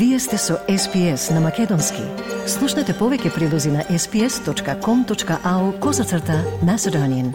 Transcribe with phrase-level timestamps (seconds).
[0.00, 2.00] Вие сте со SPS на Македонски.
[2.48, 7.34] Слушнете повеќе прилози на sps.com.au козацрта на Седонин.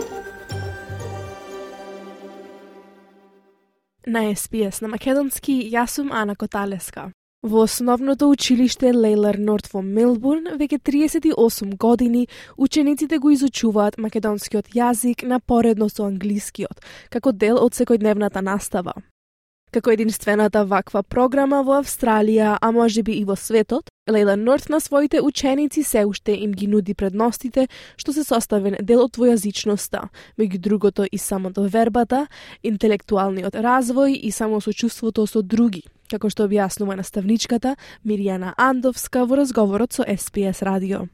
[4.08, 7.12] На SPS на Македонски јас сум Ана Коталеска.
[7.44, 15.22] Во основното училиште Лейлер Норт во Мелбурн, веќе 38 години, учениците го изучуваат македонскиот јазик
[15.24, 16.82] на поредно со англискиот,
[17.14, 18.98] како дел од секојдневната настава.
[19.76, 24.80] Како единствената ваква програма во Австралија, а може би и во светот, Лейла Норт на
[24.80, 27.68] своите ученици се уште им ги нуди предностите
[27.98, 30.08] што се составен дел од двојазичноста,
[30.40, 32.28] меѓу другото и самото вербата,
[32.64, 37.76] интелектуалниот развој и самосочувството со други, како што објаснува наставничката
[38.08, 41.10] Миријана Андовска во разговорот со SPS радио.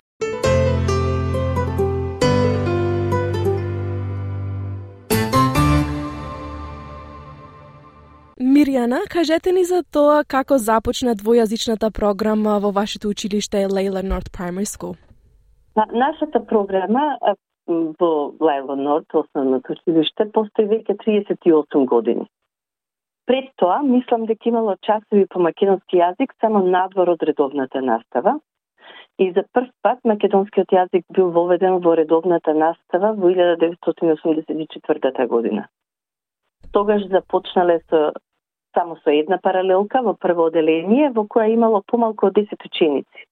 [8.61, 14.69] Мирјана, кажете ни за тоа како започна двојазичната програма во вашето училиште Лейла Норт Primary
[14.73, 14.93] School.
[15.75, 17.17] На, нашата програма
[18.01, 18.11] во
[18.47, 22.25] Лейла Норт, основното училиште, постои веќе 38 години.
[23.25, 28.39] Пред тоа, мислам дека имало часови по македонски јазик само надвор од редовната настава.
[29.17, 35.67] И за прв пат македонскиот јазик бил воведен во редовната настава во 1984 година.
[36.71, 38.13] Тогаш започнале со
[38.73, 43.25] само со една паралелка во прво оделение во која имало помалку од 10 ученици.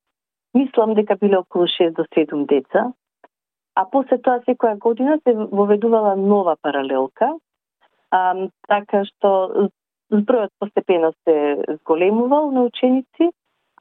[0.53, 2.91] Мислам дека биле околу 6 до 7 деца,
[3.75, 7.33] а после тоа секоја година се воведувала нова паралелка,
[8.11, 9.69] а, така што
[10.11, 11.35] збројот постепено се
[11.81, 13.31] зголемувал на ученици,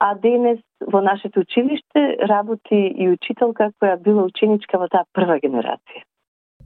[0.01, 6.05] а денес во нашето училиште работи и учителка која била ученичка во таа прва генерација.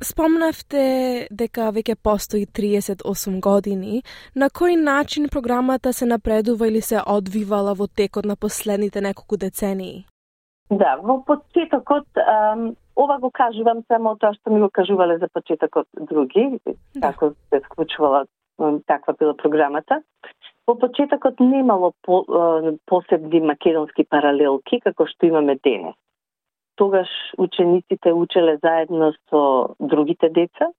[0.02, 4.02] Спомнавте дека веќе постои 38 години.
[4.34, 10.04] На кој начин програмата се напредува или се одвивала во текот на последните неколку децении?
[10.70, 12.06] Да, во почетокот,
[12.96, 17.12] ова го кажувам само тоа што ми го кажувале за почетокот други, да.
[17.12, 18.24] како се склучувала
[18.86, 20.02] таква била програмата.
[20.66, 22.24] Во почетокот немало по,
[22.86, 25.94] посебни македонски паралелки како што имаме денес
[26.76, 30.72] тогаш учениците учеле заедно со другите деца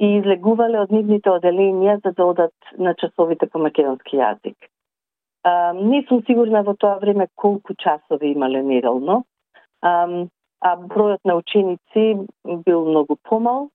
[0.00, 4.56] и излегувале од нивните оделенија за да одат на часовите по македонски јазик.
[5.44, 9.24] А, не сум сигурна во тоа време колку часови имале неделно,
[9.82, 10.08] а,
[10.60, 13.68] а бројот на ученици бил многу помал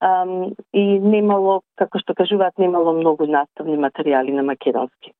[0.00, 0.24] а,
[0.72, 5.12] и немало, како што кажуваат, немало многу наставни материјали на македонски.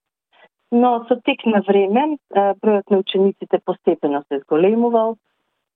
[0.71, 5.17] Но со тек на време, бројот на учениците постепено се зголемувал,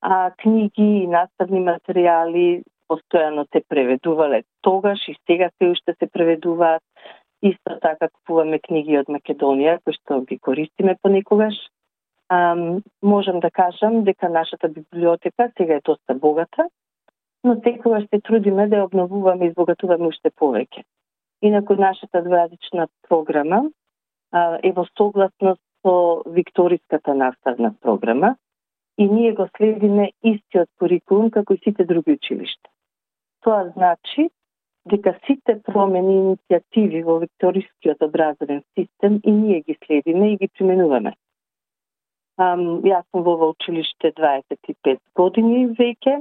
[0.03, 6.83] а книги и наставни материјали постојано се преведувале тогаш и сега се уште се преведуваат.
[7.43, 11.55] Исто така купуваме книги од Македонија кои што ги користиме понекогаш.
[12.29, 12.55] А,
[13.03, 16.69] можам да кажам дека нашата библиотека сега е доста богата,
[17.45, 20.85] но секогаш се трудиме да ја обновуваме и избогатуваме уште повеќе.
[21.43, 23.65] Инаку нашата двојазична програма
[24.33, 28.37] а, е во согласност со Викториската наставна програма,
[29.03, 32.71] и ние го следиме истиот курикулум како и сите други училишта.
[33.43, 34.29] Тоа значи
[34.87, 40.49] дека сите промени и иницијативи во викторискиот образовен систем и ние ги следиме и ги
[40.59, 41.15] применуваме.
[42.39, 46.21] Ам, јас сум во училиште 25 години веќе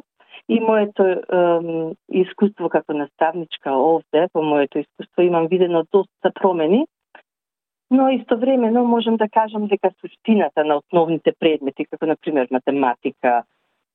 [0.49, 6.85] и моето um, искуство како наставничка овде, во моето искуство имам видено доста промени
[7.91, 13.43] но истовремено можам да кажам дека суштината на основните предмети, како на пример математика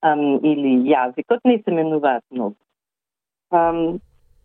[0.02, 2.56] ам, или јазикот, не се менуваат многу.
[3.50, 3.98] Ам,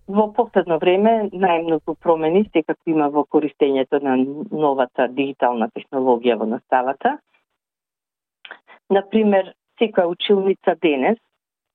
[0.08, 4.16] во последно време најмногу промени секако има во користењето на
[4.52, 7.18] новата дигитална технологија во наставата.
[8.90, 11.20] Например, секоја училница денес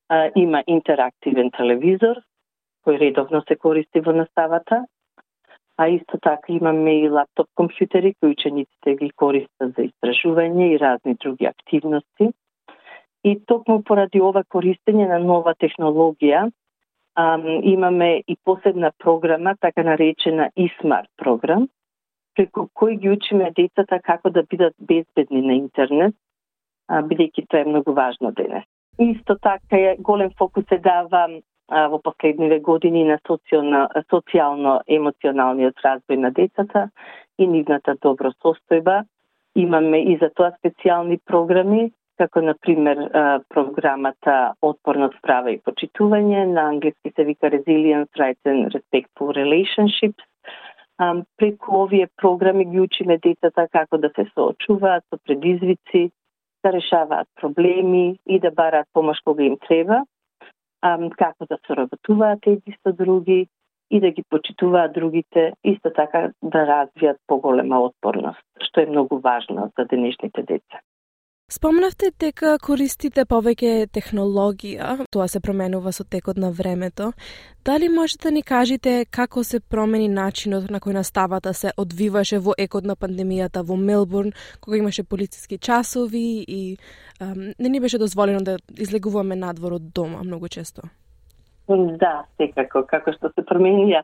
[0.09, 2.25] а, има интерактивен телевизор
[2.87, 4.87] кој редовно се користи во наставата
[5.77, 11.15] а исто така имаме и лаптоп компјутери кои учениците ги користат за истражување и разни
[11.15, 12.33] други активности.
[13.25, 16.47] И токму поради ова користење на нова технологија,
[17.17, 21.69] ам, имаме и посебна програма, така наречена e-smart програм,
[22.37, 26.15] преку кој ги учиме децата како да бидат безбедни на интернет,
[26.89, 28.65] а, бидејќи тоа е многу важно денес.
[28.99, 31.29] Исто така е голем фокус се дава
[31.68, 36.91] во последниве години на социјално-емоционалниот развој на децата
[37.39, 39.04] и нивната добро состојба.
[39.57, 43.10] Имаме и за тоа специјални програми, како на пример
[43.48, 50.22] програмата Отпорност права и почитување, на англиски се вика Resilience, Rights and Respectful Relationships,
[51.36, 56.10] преку овие програми ги учиме децата како да се соочуваат со предизвици,
[56.65, 60.04] да решаваат проблеми и да бараат помош кога им треба,
[61.19, 63.47] како да соработуваат едни со други
[63.91, 69.71] и да ги почитуваат другите, исто така да развијат поголема отпорност, што е многу важно
[69.78, 70.81] за денешните деца.
[71.47, 77.13] Спомнавте дека користите повеќе технологија, тоа се променува со текот на времето.
[77.65, 82.41] Дали можете да ни кажете како се промени начинот на кој наставата да се одвиваше
[82.43, 86.77] во екот на пандемијата во Мелбурн, кога имаше полициски часови и
[87.21, 90.91] ам, не ни беше дозволено да излегуваме надвор од дома многу често?
[91.69, 94.03] Да, секако, како што се променија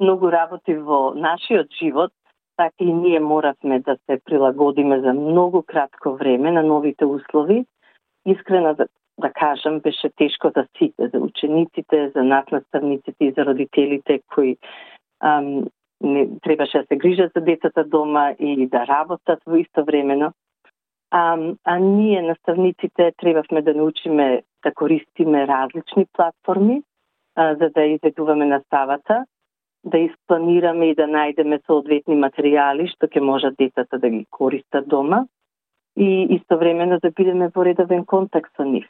[0.00, 2.12] многу работи во нашиот живот,
[2.56, 7.66] така и ние моравме да се прилагодиме за многу кратко време на новите услови.
[8.26, 8.86] Искрено да,
[9.20, 14.56] да кажам, беше тешко за сите, за учениците, за нас наставниците и за родителите кои
[15.20, 15.64] ам,
[16.02, 20.32] не, требаше да се грижат за децата дома и да работат во исто времено.
[21.10, 26.82] А, а ние, наставниците, требавме да научиме да користиме различни платформи,
[27.36, 29.24] а, за да изведуваме наставата
[29.84, 35.24] да испланираме и да најдеме соодветни материјали што ќе можат децата да ги користат дома
[35.96, 38.86] и истовремено да бидеме во редовен контакт со нив.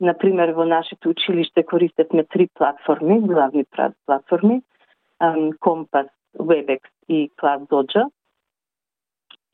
[0.00, 3.64] Например, во нашето училиште користевме три платформи, главни
[4.06, 4.62] платформи,
[5.60, 6.06] Компас,
[6.38, 8.10] Webex и ClassDojo.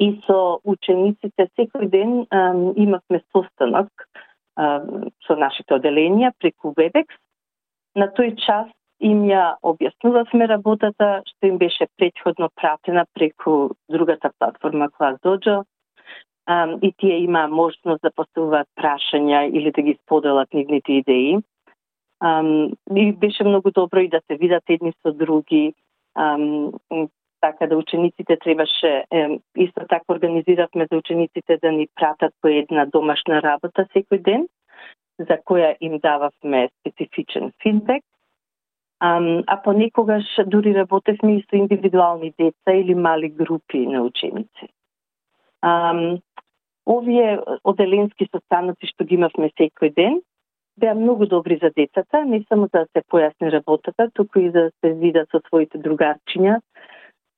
[0.00, 2.26] И со учениците секој ден
[2.76, 3.90] имавме состанок
[4.56, 7.06] со нашите оделенија преку Webex.
[7.94, 8.70] На тој час
[9.00, 15.62] им ја објаснувавме работата што им беше предходно пратена преку другата платформа ClassDojo
[16.50, 21.38] um, и тие има можност да поставуваат прашања или да ги споделат нивните идеи.
[22.22, 25.74] Um, и беше многу добро и да се видат едни со други.
[26.18, 26.74] Um,
[27.40, 29.04] така да учениците требаше,
[29.56, 34.46] исто така организиравме за учениците да ни пратат по една домашна работа секој ден,
[35.18, 38.02] за која им дававме специфичен фидбек
[39.00, 44.68] А, а понекогаш дури работевме и со индивидуални деца или мали групи на ученици.
[45.62, 45.94] А,
[46.86, 50.20] овие оделенски состаноци што ги имавме секој ден,
[50.78, 54.68] беа многу добри за децата, не само за да се појасни работата, туку и за
[54.68, 56.58] да се видат со своите другарчиња.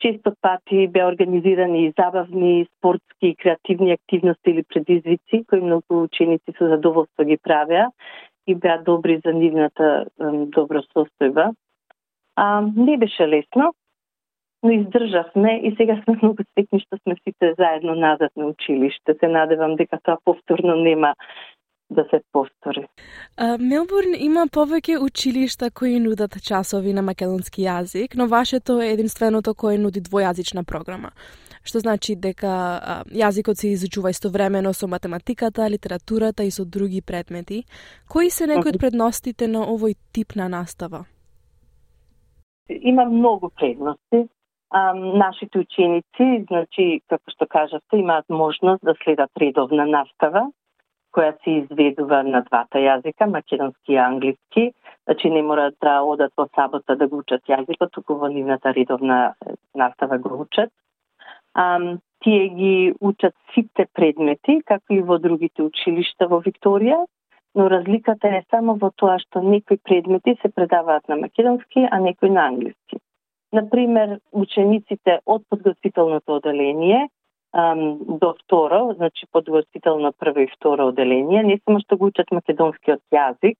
[0.01, 6.56] Често пати беа организирани и забавни, спортски и креативни активности или предизвици, кои многу ученици
[6.56, 7.91] со задоволство ги правеа
[8.47, 10.07] и беа добри за нивната
[10.57, 11.53] добро состојба.
[12.37, 13.73] А, не беше лесно,
[14.63, 19.15] но издржавме и сега сме многу светни што сме сите заедно назад на училиште.
[19.21, 21.15] Се надевам дека тоа повторно нема
[21.91, 22.87] да се повтори.
[23.59, 29.79] Мелбурн има повеќе училишта кои нудат часови на македонски јазик, но вашето е единственото кое
[29.79, 31.11] нуди двојазична програма
[31.62, 37.65] што значи дека а, јазикот се изучува истовремено со математиката, литературата и со други предмети.
[38.09, 41.05] Кои се некои од предностите на овој тип на настава?
[42.69, 44.29] Има многу предности.
[44.71, 50.47] А, нашите ученици, значи, како што кажавте, имаат можност да следат редовна настава,
[51.11, 54.71] која се изведува на двата јазика, македонски и англиски.
[55.05, 59.34] Значи не мора да одат во сабота да го учат јазикот, туку во нивната редовна
[59.75, 60.70] настава го учат.
[61.55, 61.79] А,
[62.23, 67.05] тие ги учат сите предмети, како и во другите училишта во Викторија,
[67.55, 72.31] но разликата е само во тоа што некои предмети се предаваат на македонски, а некои
[72.31, 73.01] на англиски.
[73.53, 77.09] Например, учениците од подготвителното оделение
[77.53, 83.03] ам, до второ, значи подготвително прво и второ оделение, не само што го учат македонскиот
[83.11, 83.59] јазик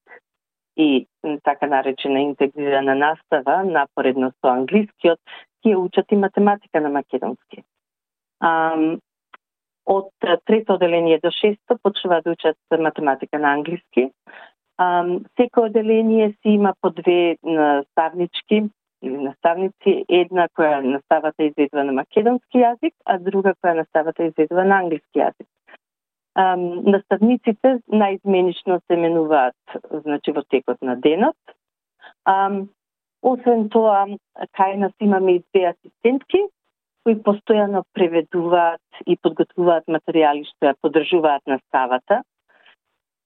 [0.77, 1.07] и
[1.43, 5.19] така наречена интегрирана настава, напоредно со англискиот,
[5.63, 7.65] тие учат и математика на македонски.
[8.41, 9.01] Um,
[9.87, 10.11] од
[10.47, 14.11] трето оделение до шесто почнува да учат математика на англиски.
[14.81, 18.71] Um, секој оделение си има по две наставнички
[19.03, 24.29] или наставници, една која наставата да изведува на македонски јазик, а друга која наставата да
[24.29, 25.49] изведува на англиски јазик.
[26.39, 29.57] Um, наставниците наизменично се менуваат
[30.05, 31.37] значи во текот на денот.
[32.29, 32.69] Um,
[33.23, 34.07] освен тоа,
[34.57, 36.47] кај нас имаме и две асистентки,
[37.04, 42.23] кои постојано преведуваат и подготвуваат материјали што ја поддржуваат наставата.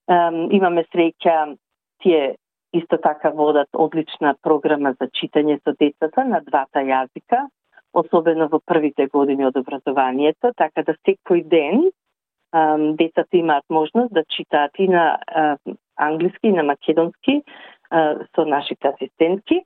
[0.08, 1.56] Имаме среќа
[2.02, 2.36] тие
[2.74, 7.46] исто така водат одлична програма за читање со децата на двата јазика,
[7.94, 11.90] особено во првите години од образованието, така да секој ден
[12.98, 15.18] децата имаат можност да читаат и на
[15.96, 17.42] англиски и на македонски
[18.34, 19.64] со нашите асистентки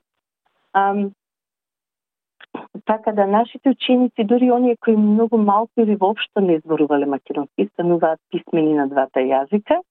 [2.85, 8.19] така да нашите ученици, дури оние кои многу малку или воопшто не зборувале македонски, стануваат
[8.31, 9.81] писмени на двата јазика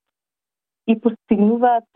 [0.88, 1.90] и постигнуваат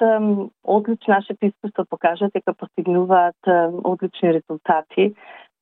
[0.64, 3.36] одлично, нашето искуство покажа дека постигнуваат
[3.84, 5.14] одлични резултати.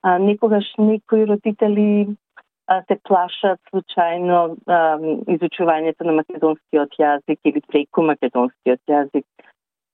[0.03, 2.09] А, некогаш некои родители
[2.67, 4.99] а, се плашат случајно а,
[5.37, 9.27] изучувањето на македонскиот јазик или преку македонскиот јазик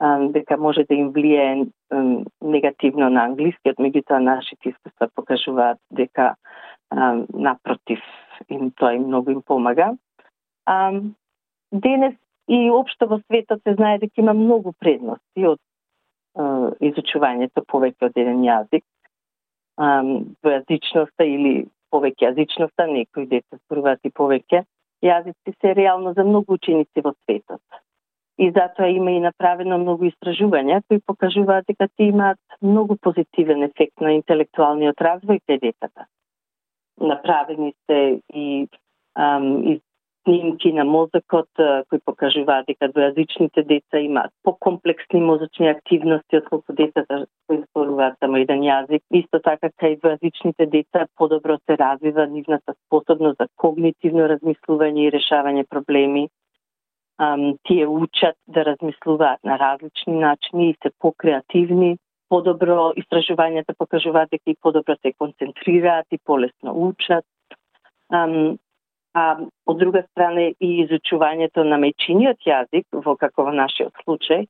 [0.00, 1.67] дека може да им влие
[2.43, 6.35] негативно на англискиот, меѓутоа нашите искуства покажуваат дека
[7.33, 8.00] напротив
[8.49, 9.97] им тоа им многу им помага.
[11.73, 12.15] Денес
[12.49, 15.61] и општо во светот се знае дека има многу предности од
[16.81, 18.85] изучувањето повеќе од еден јазик.
[19.81, 24.65] Двојазичноста или повеќе јазичноста, некои деца зборуваат и повеќе
[25.03, 27.62] јазици се реално за многу ученици во светот
[28.38, 34.00] и затоа има и направено многу истражувања кои покажуваат дека ти имаат многу позитивен ефект
[34.00, 36.07] на интелектуалниот развој кај децата.
[37.00, 38.69] Направени се и,
[39.14, 39.81] ам, и
[40.26, 41.49] снимки на мозокот
[41.88, 48.43] кои покажуваат дека двојазичните деца имаат покомплексни мозочни активности од колку децата кои зборуваат само
[48.43, 49.05] еден јазик.
[49.14, 55.64] Исто така кај двојазичните деца подобро се развива нивната способност за когнитивно размислување и решавање
[55.71, 56.28] проблеми
[57.20, 61.96] um, тие учат да размислуваат на различни начини и се покреативни.
[62.28, 67.25] Подобро истражувањата покажуваат дека и подобро се концентрираат и полесно учат.
[68.12, 68.58] Um,
[69.16, 74.44] а од друга страна и изучувањето на мејчиниот јазик, во како во нашиот случај,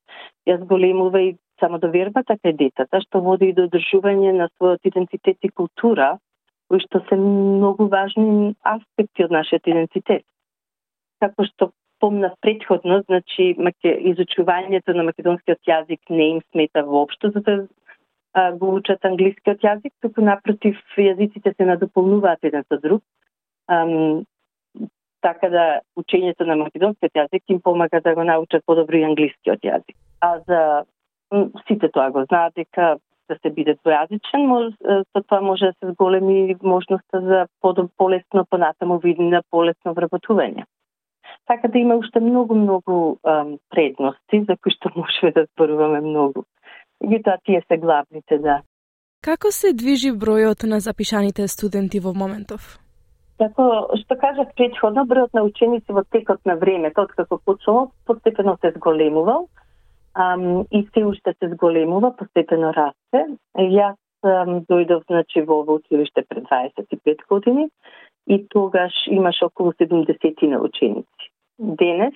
[0.49, 5.53] ја зголемува и самодовербата кај детата, што води и до одржување на својот идентитет и
[5.55, 6.17] култура,
[6.69, 10.27] кои што се многу важни аспекти од нашиот идентитет.
[11.23, 13.55] Како што спомнав предходно, значи
[14.13, 17.67] изучувањето на македонскиот јазик не им смета воопшто, за да
[18.61, 23.03] го учат англискиот јазик, туку напротив јазиците се надополнуваат еден со друг.
[23.69, 24.25] Ам,
[25.23, 25.65] така да
[25.97, 29.97] учењето на македонскиот јазик им помага да го научат подобро и англискиот јазик.
[30.21, 30.85] А за
[31.67, 32.97] сите тоа го знаат дека
[33.29, 34.47] да се биде двојазичен,
[35.13, 37.47] со тоа може да се зголеми можноста за
[37.97, 40.65] полесно понатаму видна, полесно вработување.
[41.47, 43.19] Така да има уште многу-многу
[43.71, 46.45] предности за кои што можеме да зборуваме многу.
[47.05, 48.63] Меѓутоа, тие се главните, да.
[49.23, 52.79] Како се движи бројот на запишаните студенти во моментов?
[53.39, 58.73] Како што кажав предходно, бројот на ученици во текот на времето, откако почнало, постепено се
[58.77, 59.49] зголемувал
[60.17, 63.27] ам, и се уште се зголемува, постепено расте.
[63.55, 67.69] Јас ам, дојдов значи, во ово училиште пред 25 години
[68.27, 71.16] и тогаш имаш околу 70 на ученици.
[71.59, 72.15] Денес,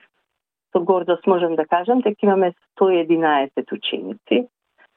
[0.73, 4.49] со гордост можам да кажам, дека имаме 111 ученици.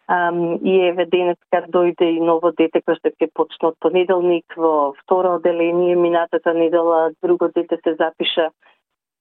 [0.10, 4.52] Um, и еве денес кога дојде и ново дете кој што ќе почне од понеделник
[4.60, 8.50] во второ оделение, минатата недела друго дете се запиша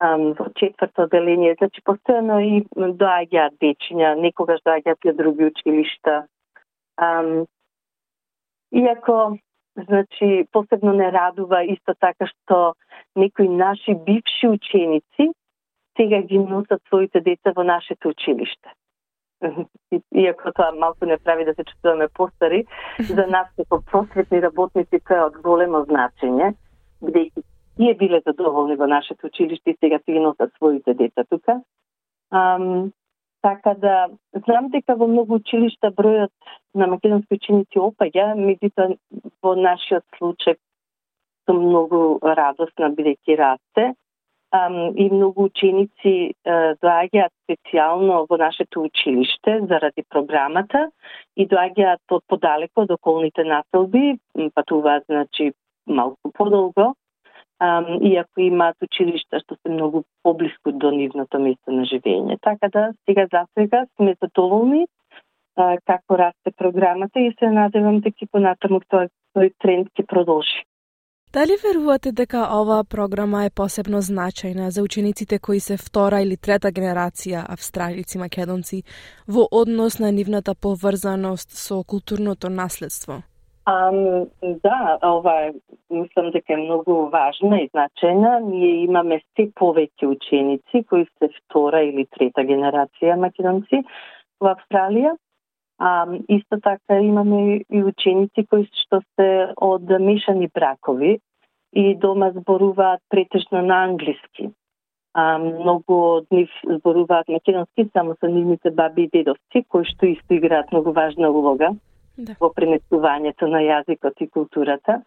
[0.02, 1.55] um, во четврто оделение.
[1.55, 6.26] Значи, постојано и доаѓаат дечиња, некогаш доаѓаат и од други училишта.
[6.99, 7.47] Um,
[8.75, 9.38] иако
[9.76, 12.75] Значи, посебно не радува исто така што
[13.17, 15.33] некои наши бивши ученици
[15.97, 18.73] сега ги носат своите деца во нашето училиште.
[20.14, 22.64] Иако тоа малку не прави да се чувствуваме постари,
[23.00, 26.55] за нас како просветни работници тоа е од големо значење,
[27.02, 27.45] бидејќи
[27.76, 31.61] тие биле задоволни во нашето училиште и сега си ги носат своите деца тука.
[33.42, 34.08] Така да,
[34.46, 38.94] знам дека во многу училишта бројот на македонски ученици опаѓа, меѓутоа
[39.42, 40.54] во нашиот случај
[41.46, 43.92] сум многу радосна бидејќи расте.
[44.52, 50.90] Um, и многу ученици uh, доаѓаат специјално во нашето училиште заради програмата
[51.34, 54.18] и доаѓаат од подалеко од околните населби,
[54.54, 55.54] патуваат значи
[55.88, 56.92] малку подолго
[57.62, 62.38] иако имаат училишта што се многу поблиску до нивното место на живење.
[62.42, 64.87] Така да, сега за сега сме задоволни
[65.59, 70.66] uh, како расте програмата и се надевам дека понатаму тој, тој тренд ќе продолжи.
[71.33, 76.69] Дали верувате дека оваа програма е посебно значајна за учениците кои се втора или трета
[76.69, 78.83] генерација австралици македонци
[79.28, 83.23] во однос на нивната поврзаност со културното наследство?
[83.66, 85.52] Um, да, ова
[85.90, 88.40] мислам дека е многу важна и значајна.
[88.42, 93.85] Ние имаме се повеќе ученици кои се втора или трета генерација македонци
[94.42, 95.14] во Австралија.
[95.78, 101.21] Um, исто така имаме и ученици кои што се од мешани бракови
[101.73, 104.50] и дома зборуваат претежно на англиски.
[105.14, 110.35] А, многу од нив зборуваат македонски само со нивните баби и дедовци, кои што исто
[110.35, 111.76] играат многу важна улога
[112.19, 112.37] да.
[112.40, 115.02] во пренесувањето на јазикот и културата.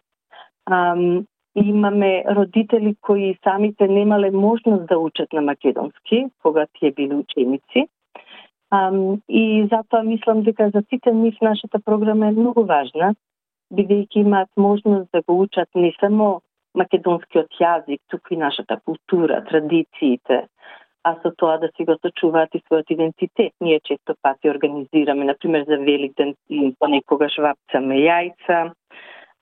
[0.66, 7.88] Ам, имаме родители кои самите немале можност да учат на македонски кога тие биле ученици.
[8.70, 13.14] Ам, и затоа мислам дека за сите нив нашата програма е многу важна,
[13.72, 16.40] бидејќи имаат можност да го учат не само
[16.74, 20.46] македонскиот јазик, туку и нашата култура, традициите,
[21.06, 23.52] а со тоа да си го сочуваат и својот идентитет.
[23.60, 26.34] Ние често пати организираме, например, за Великден
[26.80, 28.72] понекогаш вапцаме јајца,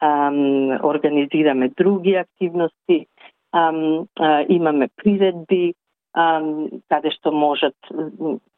[0.01, 3.07] ам, организираме други активности,
[3.53, 5.75] ам, а, имаме приредби,
[6.13, 7.77] ам, каде што можат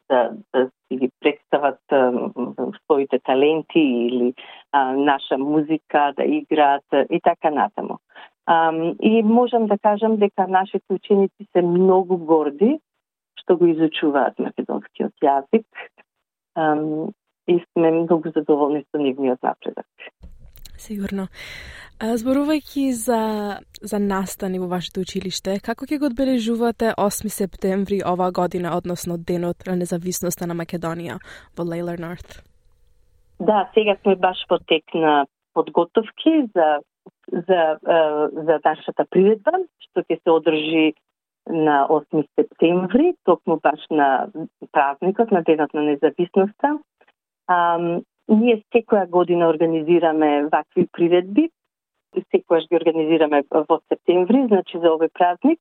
[0.09, 2.11] да, да си ги представат а,
[2.83, 4.33] своите таленти или
[4.71, 7.99] а, наша музика да играат и така натаму.
[8.47, 12.79] Um, и можам да кажам дека нашите ученици се многу горди
[13.47, 15.63] што го изучуваат македонскиот јазик
[16.59, 17.13] um,
[17.47, 19.87] и сме многу задоволни со нивниот напредок.
[20.75, 21.29] Сигурно.
[21.97, 23.21] Зборувајќи за,
[23.81, 29.65] за настани во вашето училиште, како ќе го одбележувате 8 септември оваа година, односно Денот
[29.65, 31.17] на независноста на Македонија
[31.57, 32.43] во Лейлер Норт?
[33.39, 36.83] Да, сега сме баш во тек на подготовки за
[37.31, 37.77] за,
[38.31, 40.85] за нашата приредба, што ќе се одржи
[41.49, 44.27] на 8 септември, токму баш на
[44.71, 46.79] празникот, на Денот на независноста.
[47.47, 47.77] А,
[48.27, 51.49] ние секоја година организираме вакви приредби,
[52.33, 55.59] секојаш ги организираме во септември, значи за овој празник,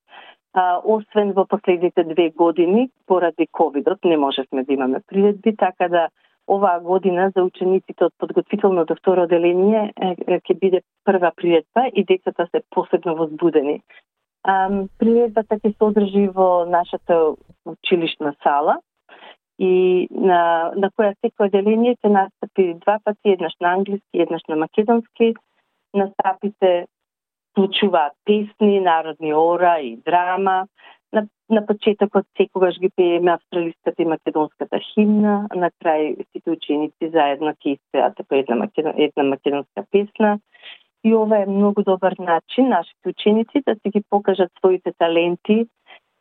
[0.53, 6.09] а, освен во последните две години, поради ковидот, не можевме да имаме приредби, така да
[6.47, 12.63] оваа година за учениците од подготвителното второ оделение ќе биде прва приредба и децата се
[12.71, 13.81] посебно возбудени.
[14.99, 17.35] Приредбата ќе се одржи во нашата
[17.67, 18.77] училишна сала
[19.59, 24.57] и на, на која секој оделение ќе настапи два пати, еднаш на англиски, еднаш на
[24.57, 25.35] македонски.
[25.95, 26.87] Настапите
[27.57, 30.67] случуваат песни, народни ора и драма,
[31.13, 37.55] На, на почетокот секогаш ги пееме австралиската и македонската химна, на крај сите ученици заедно
[37.55, 40.39] ќе испеат по една, македон, една македонска песна.
[41.05, 45.67] И ова е многу добар начин нашите ученици да си ги покажат своите таленти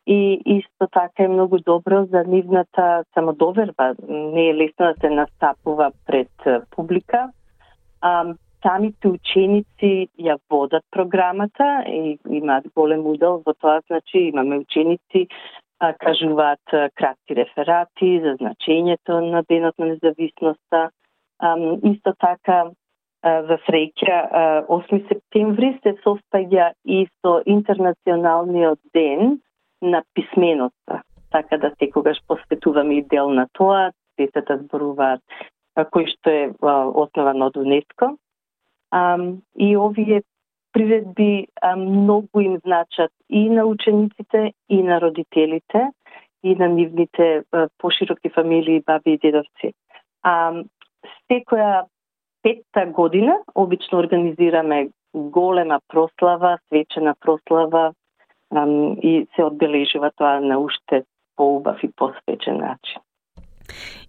[0.06, 3.94] и исто така е многу добро за нивната самодоверба.
[4.08, 6.30] Не е лесно да се настапува пред
[6.70, 7.28] публика.
[8.00, 15.26] А, самите ученици ја водат програмата и имаат голем удел во тоа, значи имаме ученици
[15.80, 20.90] а, кажуваат кратки реферати за значењето на Денот на независноста.
[21.38, 22.70] А, исто така
[23.26, 24.16] за среќа
[24.68, 29.40] 8 септември се состоја и со интернационалниот ден
[29.82, 31.02] на писменоста.
[31.30, 35.20] Така да секогаш посветуваме и дел на тоа, децата зборуваат
[35.76, 38.14] кој што е основан од УНЕСКО.
[39.58, 40.22] И овие
[40.72, 45.90] приредби многу им значат и на учениците, и на родителите,
[46.42, 47.42] и на нивните
[47.78, 49.72] пошироки фамилии, баби и дедовци.
[50.22, 50.52] А,
[51.30, 51.86] секоја
[52.46, 57.92] петта година обично организираме голема прослава, свечена прослава
[58.54, 58.66] а,
[59.02, 61.02] и се одбележува тоа на уште
[61.36, 63.00] поубав и посвечен начин.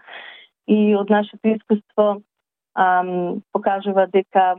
[0.68, 2.22] и од нашето искуство
[2.76, 4.56] ам, покажува дека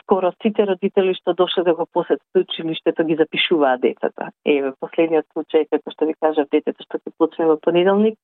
[0.00, 4.30] скоро сите родители што дошле да го посетат училиштето ги запишуваат децата.
[4.46, 8.16] Еве, последниот случај, како што ви кажав, детето што ќе почне во понеделник,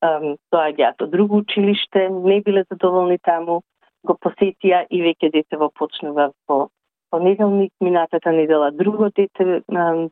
[0.00, 3.62] тоа е од друго училиште, не биле задоволни таму,
[4.04, 6.68] го посетија и веќе дете во почнува во
[7.10, 9.62] понеделник, минатата недела друго дете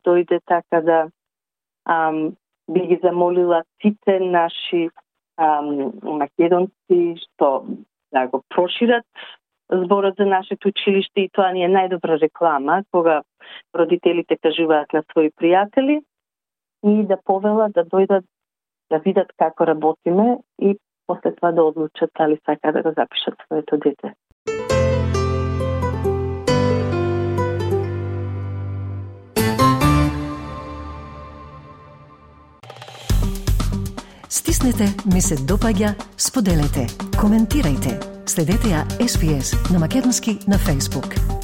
[0.06, 0.98] дојде така да
[1.84, 2.34] ам,
[2.68, 4.88] би ги замолила сите наши
[5.36, 7.66] ам, македонци што
[8.12, 9.04] да го прошират
[9.72, 13.22] зборот за нашето училиште и тоа ни е најдобра реклама кога
[13.74, 16.00] родителите кажуваат на своји пријатели
[16.84, 18.24] и да повела да дојдат
[18.90, 23.76] да видат како работиме и после тоа да одлучат дали сака да го запишат своето
[23.76, 24.14] дете.
[34.28, 36.88] Стиснете, ми се допаѓа, споделете,
[37.20, 38.00] коментирајте.
[38.26, 41.43] Следете ја SPS на Македонски на Facebook.